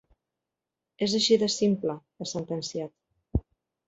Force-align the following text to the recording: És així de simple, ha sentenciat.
És 1.07 1.13
així 1.19 1.37
de 1.43 1.49
simple, 1.55 1.95
ha 2.23 2.27
sentenciat. 2.31 3.45